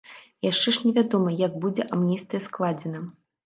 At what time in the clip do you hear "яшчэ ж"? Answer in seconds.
0.45-0.85